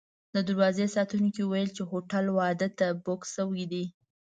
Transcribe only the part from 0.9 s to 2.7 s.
ساتونکو ویل چې هوټل واده